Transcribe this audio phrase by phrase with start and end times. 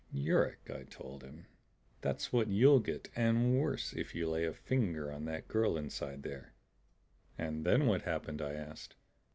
[0.11, 1.45] 'Yuruk,' I told him,
[2.01, 6.23] 'that's what you'll get, and worse, if you lay a finger on that girl inside
[6.23, 6.53] there.'"
[7.37, 8.95] "And then what happened?" I asked.